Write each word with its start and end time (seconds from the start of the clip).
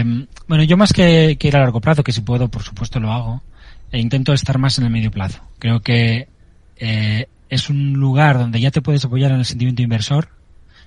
Eh, 0.00 0.26
bueno, 0.48 0.64
yo 0.64 0.76
más 0.76 0.92
que, 0.92 1.36
ir 1.40 1.56
a 1.56 1.60
largo 1.60 1.80
plazo, 1.80 2.02
que 2.02 2.12
si 2.12 2.20
puedo, 2.20 2.48
por 2.48 2.62
supuesto 2.62 3.00
lo 3.00 3.12
hago, 3.12 3.42
e 3.92 3.98
intento 4.00 4.32
estar 4.32 4.58
más 4.58 4.78
en 4.78 4.84
el 4.84 4.90
medio 4.90 5.10
plazo. 5.10 5.42
Creo 5.58 5.80
que 5.80 6.28
eh, 6.76 7.26
es 7.48 7.70
un 7.70 7.94
lugar 7.94 8.38
donde 8.38 8.60
ya 8.60 8.70
te 8.70 8.82
puedes 8.82 9.04
apoyar 9.04 9.32
en 9.32 9.38
el 9.38 9.44
sentimiento 9.44 9.82
inversor. 9.82 10.28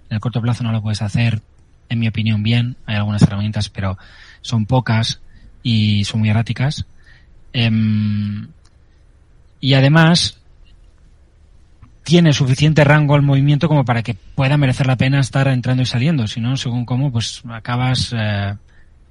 En 0.09 0.15
el 0.15 0.19
corto 0.19 0.41
plazo 0.41 0.63
no 0.63 0.71
lo 0.71 0.81
puedes 0.81 1.01
hacer, 1.01 1.41
en 1.89 1.99
mi 1.99 2.07
opinión, 2.07 2.43
bien. 2.43 2.77
Hay 2.85 2.95
algunas 2.95 3.21
herramientas, 3.21 3.69
pero 3.69 3.97
son 4.41 4.65
pocas 4.65 5.21
y 5.61 6.03
son 6.05 6.21
muy 6.21 6.29
erráticas. 6.29 6.85
Em, 7.51 8.47
y 9.59 9.75
además, 9.75 10.39
tiene 12.03 12.33
suficiente 12.33 12.83
rango 12.83 13.15
al 13.15 13.21
movimiento 13.21 13.67
como 13.67 13.85
para 13.85 14.03
que 14.03 14.13
pueda 14.13 14.57
merecer 14.57 14.87
la 14.87 14.97
pena 14.97 15.19
estar 15.19 15.47
entrando 15.47 15.83
y 15.83 15.85
saliendo. 15.85 16.27
Si 16.27 16.41
no, 16.41 16.57
según 16.57 16.85
cómo, 16.85 17.11
pues 17.11 17.41
acabas, 17.49 18.13
eh, 18.17 18.55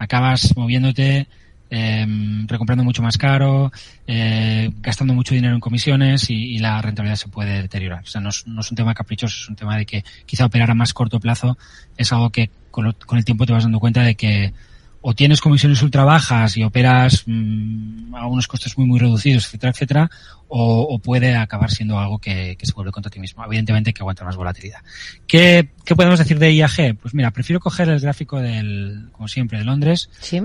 acabas 0.02 0.56
moviéndote, 0.56 1.28
eh, 1.70 2.06
recomprando 2.46 2.84
mucho 2.84 3.02
más 3.02 3.16
caro, 3.16 3.72
eh, 4.06 4.70
gastando 4.80 5.14
mucho 5.14 5.34
dinero 5.34 5.54
en 5.54 5.60
comisiones 5.60 6.28
y, 6.28 6.58
la 6.58 6.82
rentabilidad 6.82 7.16
se 7.16 7.28
puede 7.28 7.62
deteriorar. 7.62 8.02
O 8.02 8.06
sea, 8.06 8.20
no 8.20 8.28
es, 8.28 8.44
un 8.46 8.76
tema 8.76 8.94
caprichoso, 8.94 9.42
es 9.42 9.48
un 9.48 9.56
tema 9.56 9.76
de 9.76 9.86
que 9.86 10.04
quizá 10.26 10.44
operar 10.44 10.70
a 10.70 10.74
más 10.74 10.92
corto 10.92 11.18
plazo 11.18 11.56
es 11.96 12.12
algo 12.12 12.30
que 12.30 12.50
con, 12.70 12.92
con 13.06 13.18
el 13.18 13.24
tiempo 13.24 13.46
te 13.46 13.52
vas 13.52 13.62
dando 13.62 13.80
cuenta 13.80 14.02
de 14.02 14.14
que 14.14 14.52
o 15.00 15.14
tienes 15.14 15.40
comisiones 15.40 15.82
ultra 15.82 16.04
bajas 16.04 16.56
y 16.56 16.62
operas 16.62 17.24
mm, 17.26 17.91
a 18.22 18.26
unos 18.26 18.48
costes 18.48 18.76
muy 18.78 18.86
muy 18.86 18.98
reducidos, 18.98 19.46
etcétera, 19.46 19.70
etcétera, 19.70 20.10
o, 20.48 20.98
puede 20.98 21.34
acabar 21.34 21.70
siendo 21.70 21.98
algo 21.98 22.18
que, 22.18 22.56
se 22.60 22.72
vuelve 22.72 22.92
contra 22.92 23.10
ti 23.10 23.18
mismo. 23.18 23.44
Evidentemente 23.44 23.92
que 23.92 24.02
aguanta 24.02 24.24
más 24.24 24.36
volatilidad. 24.36 24.80
¿Qué, 25.26 25.70
¿Qué, 25.84 25.96
podemos 25.96 26.18
decir 26.18 26.38
de 26.38 26.54
IAG? 26.54 26.96
Pues 27.00 27.14
mira, 27.14 27.30
prefiero 27.30 27.60
coger 27.60 27.88
el 27.88 28.00
gráfico 28.00 28.40
del, 28.40 29.08
como 29.12 29.28
siempre, 29.28 29.58
de 29.58 29.64
Londres. 29.64 30.10
¿Sí? 30.20 30.42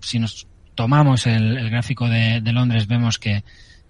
si 0.00 0.18
nos 0.18 0.46
tomamos 0.74 1.26
el, 1.26 1.70
gráfico 1.70 2.08
de, 2.08 2.40
de 2.40 2.52
Londres, 2.52 2.86
vemos 2.86 3.18
que 3.18 3.42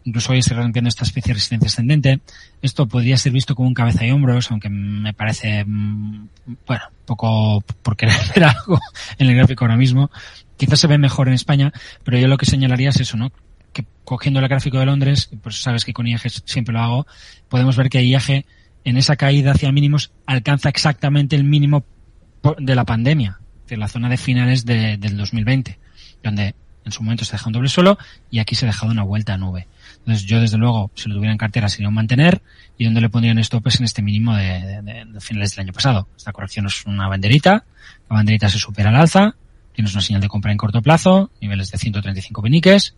incluso 0.04 0.32
hoy 0.32 0.42
se 0.42 0.54
rompiendo 0.54 0.88
esta 0.88 1.04
especie 1.04 1.30
de 1.30 1.34
resistencia 1.34 1.66
ascendente. 1.66 2.20
Esto 2.60 2.86
podría 2.86 3.16
ser 3.16 3.32
visto 3.32 3.54
como 3.54 3.68
un 3.68 3.74
cabeza 3.74 4.04
y 4.04 4.10
hombros, 4.10 4.50
aunque 4.50 4.68
me 4.68 5.12
parece, 5.12 5.64
mm, 5.64 6.28
bueno, 6.66 6.84
poco 7.04 7.62
por 7.82 7.96
querer 7.96 8.14
ver 8.34 8.44
algo 8.44 8.80
en 9.18 9.28
el 9.28 9.36
gráfico 9.36 9.64
ahora 9.64 9.76
mismo. 9.76 10.10
Quizás 10.62 10.78
se 10.78 10.86
ve 10.86 10.96
mejor 10.96 11.26
en 11.26 11.34
España, 11.34 11.72
pero 12.04 12.18
yo 12.18 12.28
lo 12.28 12.38
que 12.38 12.46
señalaría 12.46 12.90
es 12.90 13.00
eso, 13.00 13.16
¿no? 13.16 13.32
Que 13.72 13.84
cogiendo 14.04 14.38
el 14.38 14.46
gráfico 14.46 14.78
de 14.78 14.86
Londres, 14.86 15.28
pues 15.42 15.60
sabes 15.60 15.84
que 15.84 15.92
con 15.92 16.06
IAG 16.06 16.20
siempre 16.44 16.72
lo 16.72 16.78
hago, 16.78 17.06
podemos 17.48 17.76
ver 17.76 17.88
que 17.88 18.00
IAG 18.00 18.44
en 18.84 18.96
esa 18.96 19.16
caída 19.16 19.50
hacia 19.50 19.72
mínimos 19.72 20.12
alcanza 20.24 20.68
exactamente 20.68 21.34
el 21.34 21.42
mínimo 21.42 21.84
de 22.60 22.76
la 22.76 22.84
pandemia, 22.84 23.40
de 23.66 23.76
la 23.76 23.88
zona 23.88 24.08
de 24.08 24.16
finales 24.16 24.64
de, 24.64 24.98
del 24.98 25.16
2020, 25.16 25.80
donde 26.22 26.54
en 26.84 26.92
su 26.92 27.02
momento 27.02 27.24
se 27.24 27.32
deja 27.32 27.48
un 27.48 27.54
doble 27.54 27.68
suelo 27.68 27.98
y 28.30 28.38
aquí 28.38 28.54
se 28.54 28.64
ha 28.64 28.68
dejado 28.68 28.92
una 28.92 29.02
vuelta 29.02 29.34
a 29.34 29.38
nube. 29.38 29.66
Entonces 29.98 30.26
yo 30.26 30.40
desde 30.40 30.58
luego, 30.58 30.92
si 30.94 31.08
lo 31.08 31.16
tuviera 31.16 31.32
en 31.32 31.38
cartera, 31.38 31.68
sería 31.68 31.88
un 31.88 31.94
mantener 31.94 32.40
y 32.78 32.84
donde 32.84 33.00
le 33.00 33.08
pondrían 33.08 33.42
stopes 33.42 33.80
en 33.80 33.84
este 33.84 34.00
mínimo 34.00 34.36
de, 34.36 34.80
de, 34.80 35.20
finales 35.20 35.56
del 35.56 35.64
año 35.64 35.72
pasado. 35.72 36.06
Esta 36.16 36.30
corrección 36.30 36.66
es 36.66 36.86
una 36.86 37.08
banderita, 37.08 37.64
la 38.08 38.16
banderita 38.16 38.48
se 38.48 38.60
supera 38.60 38.90
al 38.90 38.94
alza, 38.94 39.34
tienes 39.72 39.92
una 39.92 40.02
señal 40.02 40.20
de 40.20 40.28
compra 40.28 40.52
en 40.52 40.58
corto 40.58 40.82
plazo, 40.82 41.30
niveles 41.40 41.70
de 41.70 41.78
135 41.78 42.42
peniques 42.42 42.94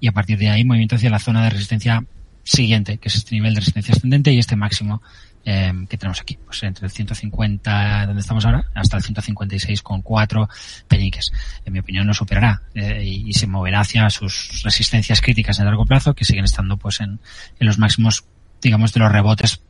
y 0.00 0.08
a 0.08 0.12
partir 0.12 0.38
de 0.38 0.50
ahí 0.50 0.64
movimiento 0.64 0.96
hacia 0.96 1.10
la 1.10 1.18
zona 1.18 1.42
de 1.44 1.50
resistencia 1.50 2.04
siguiente, 2.44 2.98
que 2.98 3.08
es 3.08 3.16
este 3.16 3.34
nivel 3.34 3.54
de 3.54 3.60
resistencia 3.60 3.94
ascendente 3.94 4.32
y 4.32 4.38
este 4.38 4.56
máximo 4.56 5.02
eh, 5.44 5.72
que 5.88 5.96
tenemos 5.96 6.20
aquí, 6.20 6.38
pues 6.44 6.62
entre 6.62 6.86
el 6.86 6.90
150, 6.90 8.06
donde 8.06 8.20
estamos 8.20 8.44
ahora, 8.44 8.70
hasta 8.74 8.96
el 8.96 9.02
156,4 9.02 10.48
peniques. 10.86 11.32
En 11.64 11.72
mi 11.72 11.78
opinión 11.78 12.06
lo 12.06 12.14
superará 12.14 12.62
eh, 12.74 13.02
y, 13.04 13.32
se 13.32 13.46
moverá 13.46 13.80
hacia 13.80 14.08
sus 14.10 14.62
resistencias 14.62 15.20
críticas 15.20 15.60
a 15.60 15.64
largo 15.64 15.84
plazo 15.84 16.14
que 16.14 16.24
siguen 16.24 16.44
estando 16.44 16.76
pues 16.76 17.00
en 17.00 17.18
los 17.58 17.78
máximos, 17.78 18.24
digamos, 18.60 18.92
de 18.92 19.00
los 19.00 19.12
rebotes 19.12 19.62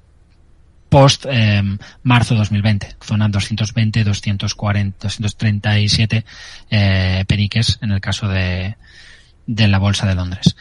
post 0.89 1.27
eh, 1.29 1.63
marzo 2.03 2.35
2020, 2.35 2.97
zona 3.05 3.29
220, 3.29 4.05
240, 4.05 4.99
237 4.99 6.25
eh, 6.71 7.25
peniques 7.27 7.79
en 7.83 7.93
el 7.93 8.01
caso 8.01 8.29
de, 8.29 8.77
de 9.47 9.69
la 9.69 9.79
bolsa 9.79 10.07
de 10.07 10.15
Londres. 10.15 10.57